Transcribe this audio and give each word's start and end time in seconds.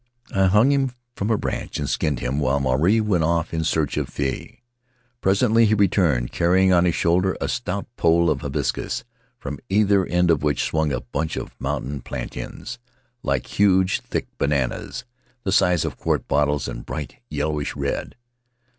I 0.33 0.47
hung 0.47 0.71
him 0.71 0.93
from 1.15 1.29
a 1.29 1.37
branch 1.37 1.77
and 1.77 1.87
skinned 1.87 2.21
him 2.21 2.39
while 2.39 2.59
Maruae 2.59 3.01
went 3.01 3.23
off 3.23 3.53
in 3.53 3.63
search 3.63 3.97
oifei. 3.97 4.61
Presently 5.21 5.67
he 5.67 5.75
returned, 5.75 6.31
carrying 6.31 6.73
on 6.73 6.85
his 6.85 6.95
shoulder 6.95 7.37
a 7.39 7.47
stout 7.47 7.85
pole 7.97 8.31
of 8.31 8.41
hibiscus, 8.41 9.03
from 9.37 9.59
either 9.69 10.03
end 10.07 10.31
of 10.31 10.41
which 10.41 10.63
swung 10.63 10.91
a 10.91 11.01
bunch 11.01 11.37
of 11.37 11.49
the 11.49 11.55
mountain 11.59 12.01
plantains, 12.01 12.79
like 13.21 13.59
huge, 13.59 13.99
thick 14.01 14.27
bananas, 14.39 15.05
the 15.43 15.51
size 15.51 15.85
of 15.85 15.97
quart 15.97 16.27
bottles 16.27 16.67
and 16.67 16.83
bright 16.87 17.17
yellowish 17.29 17.75
red. 17.75 18.15